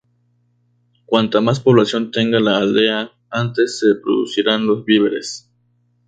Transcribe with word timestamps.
Cuanta 1.05 1.41
más 1.41 1.59
población 1.59 2.09
tenga 2.09 2.39
la 2.39 2.57
aldea, 2.57 3.11
antes 3.29 3.77
se 3.77 3.93
producirán 3.93 4.65
los 4.65 4.83
víveres. 4.83 5.47